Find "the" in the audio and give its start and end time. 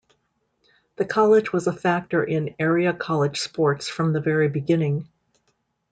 0.95-1.05, 4.13-4.19